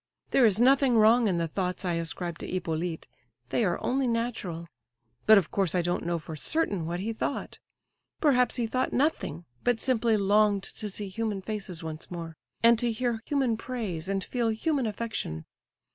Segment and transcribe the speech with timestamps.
[0.31, 3.05] "There is nothing wrong in the thoughts I ascribe to Hippolyte;
[3.49, 4.65] they are only natural.
[5.27, 7.59] But of course I don't know for certain what he thought.
[8.19, 12.91] Perhaps he thought nothing, but simply longed to see human faces once more, and to
[12.91, 15.45] hear human praise and feel human affection.